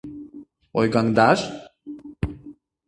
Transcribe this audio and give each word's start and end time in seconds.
—Ойгаҥдаш?! 0.77 1.39